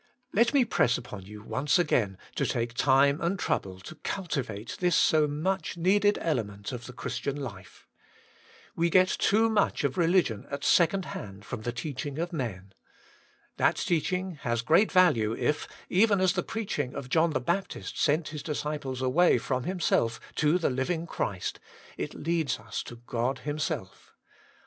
Let 0.33 0.51
me 0.51 0.65
press 0.65 0.97
upon 0.97 1.27
you 1.27 1.43
once 1.43 1.77
again 1.77 2.17
to 2.33 2.43
take 2.47 2.73
time 2.73 3.21
and 3.21 3.37
trouble 3.37 3.79
to 3.81 3.93
cultivate 3.97 4.77
this 4.79 4.95
so 4.95 5.27
much 5.27 5.77
needed 5.77 6.17
element 6.19 6.71
of 6.71 6.87
the 6.87 6.91
Christian 6.93 7.35
life. 7.35 7.87
We 8.75 8.89
get 8.89 9.09
too 9.09 9.47
much 9.47 9.83
of 9.83 9.99
religion 9.99 10.47
at 10.49 10.63
second 10.63 11.05
hand 11.13 11.45
from 11.45 11.61
the 11.61 11.71
teaching 11.71 12.17
of 12.17 12.33
men. 12.33 12.73
That 13.57 13.75
teaching 13.75 14.39
has 14.41 14.63
great 14.63 14.91
value 14.91 15.33
if, 15.37 15.67
even 15.87 16.19
as 16.19 16.33
the 16.33 16.41
preaching 16.41 16.95
of 16.95 17.07
John 17.09 17.29
the 17.29 17.39
Baptist 17.39 18.01
sent 18.01 18.29
his 18.29 18.41
disciples 18.41 19.03
away 19.03 19.37
from 19.37 19.65
himself 19.65 20.19
to 20.37 20.57
the 20.57 20.71
Living 20.71 21.05
Christ, 21.05 21.59
it 21.95 22.15
leads 22.15 22.57
us 22.57 22.81
to 22.85 22.95
God 23.05 23.37
Himself. 23.45 24.15